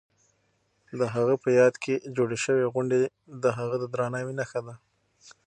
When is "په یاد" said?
1.43-1.73